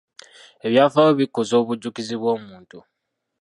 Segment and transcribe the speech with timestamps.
[0.65, 2.77] Ebyafaayo bikuza obujjukizi bw'omuntu.